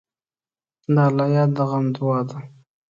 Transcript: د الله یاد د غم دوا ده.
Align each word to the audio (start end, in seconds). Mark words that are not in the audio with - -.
د 0.93 0.95
الله 1.07 1.27
یاد 1.35 1.49
د 1.57 1.59
غم 1.69 1.85
دوا 1.95 2.17
ده. 2.29 2.37